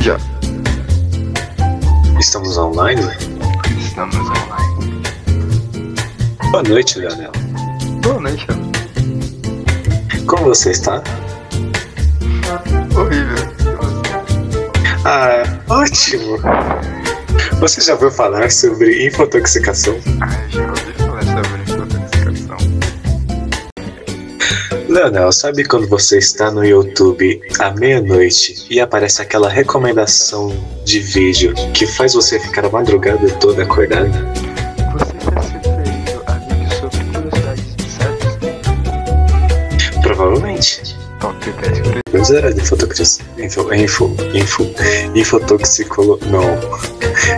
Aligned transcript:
Já. 0.00 0.16
Estamos 2.18 2.56
online? 2.56 3.02
Estamos 3.78 4.16
online. 4.16 5.02
Boa 6.50 6.62
noite, 6.62 6.98
Leonel. 6.98 7.32
Boa 8.02 8.20
noite. 8.20 8.46
Como 10.26 10.44
você 10.44 10.70
está? 10.70 11.02
Horrível. 12.96 13.48
Ah, 15.04 15.42
ótimo! 15.68 16.38
Você 17.60 17.80
já 17.80 17.94
ouviu 17.94 18.10
falar 18.10 18.50
sobre 18.50 19.06
infotoxicação? 19.06 19.98
Ah, 20.20 20.28
já 20.48 20.68
ouvi 20.68 20.87
Leonel, 24.98 25.30
sabe 25.30 25.64
quando 25.64 25.86
você 25.86 26.18
está 26.18 26.50
no 26.50 26.64
YouTube 26.64 27.40
à 27.60 27.70
meia-noite 27.70 28.66
e 28.68 28.80
aparece 28.80 29.22
aquela 29.22 29.48
recomendação 29.48 30.52
de 30.84 30.98
vídeo 30.98 31.54
que 31.72 31.86
faz 31.86 32.14
você 32.14 32.40
ficar 32.40 32.64
a 32.64 32.68
madrugada 32.68 33.30
toda 33.34 33.62
acordado? 33.62 34.10
Você 34.92 35.14
já 35.32 35.40
se 35.40 35.52
referiu 35.52 36.20
a 36.26 36.32
vídeos 36.32 36.74
sobre 36.74 36.98
curiosidades 37.12 37.76
certas? 37.86 38.36
Provavelmente. 40.02 40.96
Top 41.20 41.48
10 41.48 41.80
curiosidades. 41.80 42.30
Era 42.32 42.52
de 42.52 42.60
fotocriс... 42.60 43.20
info... 43.38 43.72
info... 43.72 44.16
info... 44.34 44.68
infotoxicolo... 45.14 46.18
Não. 46.26 46.58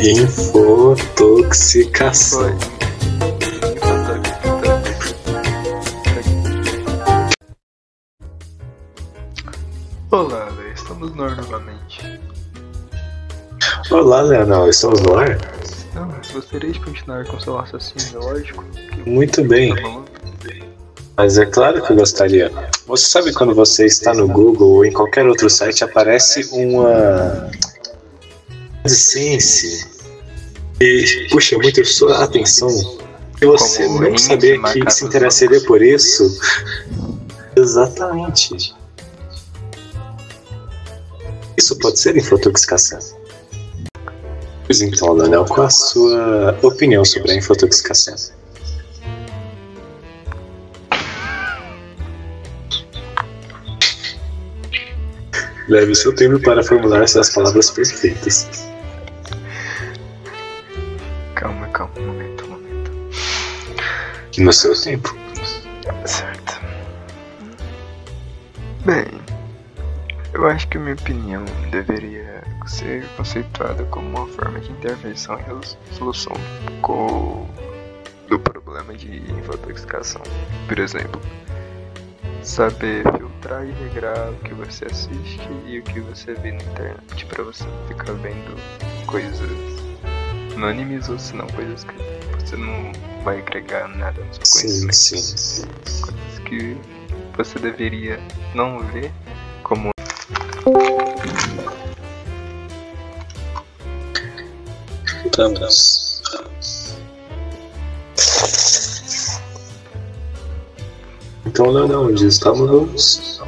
Infotoxicação. 0.00 2.56
Olá, 10.12 10.46
Lê, 10.58 10.74
estamos 10.74 11.14
no 11.14 11.24
ar 11.24 11.34
novamente. 11.36 12.20
Olá, 13.90 14.20
Leonel, 14.20 14.68
estamos 14.68 15.00
no 15.00 15.14
ar? 15.14 15.38
Não, 15.94 16.06
gostaria 16.34 16.70
de 16.70 16.78
continuar 16.80 17.24
com 17.24 17.40
seu 17.40 17.56
raciocínio 17.56 18.20
lógico? 18.20 18.62
Muito 19.06 19.42
bem. 19.42 19.74
tá? 19.74 20.02
Mas 21.16 21.38
é 21.38 21.46
claro 21.46 21.82
que 21.82 21.90
eu 21.90 21.96
gostaria. 21.96 22.52
Você 22.86 23.06
sabe 23.06 23.32
quando 23.32 23.54
você 23.54 23.86
está 23.86 24.12
no 24.12 24.28
Google 24.28 24.72
ou 24.72 24.84
em 24.84 24.92
qualquer 24.92 25.26
outro 25.26 25.48
site 25.48 25.82
aparece 25.82 26.46
uma 26.52 27.50
AdSense 28.84 29.88
e 30.78 31.28
puxa 31.30 31.56
muito 31.56 31.82
sua 31.86 32.22
atenção 32.22 32.68
e 33.40 33.46
você 33.46 33.86
Como 33.86 34.02
não 34.02 34.18
sabia 34.18 34.60
que 34.60 34.90
se 34.90 35.06
interessaria 35.06 35.60
por 35.62 35.80
isso? 35.80 36.38
Exatamente. 37.56 38.74
Isso 41.62 41.78
pode 41.78 42.00
ser 42.00 42.16
infotoxicação. 42.16 42.98
Pois 44.66 44.82
então, 44.82 45.16
Daniel, 45.16 45.44
qual 45.44 45.68
a 45.68 45.70
sua 45.70 46.58
opinião 46.60 47.04
sobre 47.04 47.30
a 47.30 47.36
infotoxicação? 47.36 48.16
Leve 55.68 55.94
seu 55.94 56.12
tempo 56.12 56.40
para 56.40 56.64
formular 56.64 57.04
essas 57.04 57.30
palavras 57.30 57.70
perfeitas. 57.70 58.48
Calma, 61.36 61.68
calma, 61.68 61.94
um 61.96 62.06
momento, 62.06 62.44
um 62.44 62.48
momento. 62.48 62.90
No 64.36 64.52
seu 64.52 64.74
tempo. 64.74 65.16
Certo. 66.06 66.60
Bem, 68.84 69.06
eu 70.42 70.48
acho 70.48 70.66
que 70.68 70.76
minha 70.78 70.94
opinião 70.94 71.44
deveria 71.70 72.42
ser 72.66 73.06
conceituada 73.16 73.84
como 73.84 74.08
uma 74.08 74.26
forma 74.26 74.58
de 74.58 74.72
intervenção 74.72 75.38
e 75.38 75.42
resolução 75.88 76.32
co- 76.80 77.46
do 78.28 78.38
problema 78.40 78.92
de 78.94 79.18
infotoxicação. 79.38 80.20
Por 80.66 80.78
exemplo, 80.80 81.20
saber 82.42 83.04
filtrar 83.16 83.64
e 83.64 83.70
regrar 83.84 84.30
o 84.30 84.34
que 84.38 84.52
você 84.54 84.86
assiste 84.86 85.40
e 85.66 85.78
o 85.78 85.82
que 85.84 86.00
você 86.00 86.34
vê 86.34 86.50
na 86.50 86.62
internet 86.62 87.24
para 87.26 87.44
você 87.44 87.64
não 87.64 87.86
ficar 87.86 88.12
vendo 88.14 88.56
coisas 89.06 89.38
anônimas 90.56 91.08
ou 91.08 91.18
senão 91.20 91.46
coisas 91.48 91.84
que 91.84 91.94
você 92.40 92.56
não 92.56 92.92
vai 93.22 93.38
agregar 93.38 93.86
nada 93.96 94.20
no 94.24 94.34
seu 94.34 94.44
Sim, 94.44 94.80
conhecimento 94.80 94.94
sim. 94.96 95.66
coisas 96.02 96.38
que 96.40 96.76
você 97.36 97.58
deveria 97.60 98.18
não 98.54 98.80
ver 98.80 99.12
como 99.62 99.92
Estamos. 105.32 106.22
Então, 111.46 111.70
Leonel, 111.70 112.02
onde 112.02 112.26
estamos? 112.26 113.40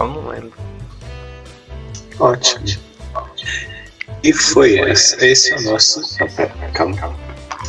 eu 0.00 0.06
não 0.06 0.28
lembro. 0.28 0.54
Ótimo. 2.18 2.64
E 4.22 4.32
foi 4.32 4.80
esse, 4.80 5.22
esse 5.22 5.52
é 5.52 5.58
o 5.58 5.62
nosso. 5.72 6.00
Calma, 6.72 6.96
calma. 6.96 7.18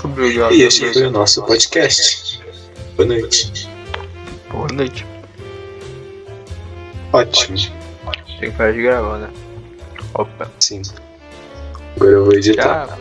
Obrigado. 0.05 0.53
E 0.53 0.61
este 0.61 0.93
foi 0.93 1.07
o 1.07 1.11
nosso 1.11 1.43
podcast. 1.43 2.41
Boa 2.95 3.05
noite. 3.05 3.69
Boa 4.49 4.67
noite. 4.71 5.05
Ótimo. 7.11 7.57
Tem 8.39 8.49
que 8.49 8.57
parar 8.57 8.71
de 8.71 8.81
gravar, 8.81 9.17
né? 9.17 9.29
Opa. 10.13 10.49
Sim. 10.61 10.81
Agora 11.95 12.11
eu 12.11 12.25
vou 12.25 12.33
editar. 12.33 12.97